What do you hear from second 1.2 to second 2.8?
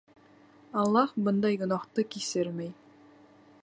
бындай гонаһты кисермәй.